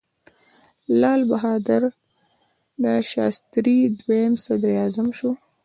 [0.99, 1.83] لال بهادر
[3.11, 5.29] شاستري دویم صدراعظم شو.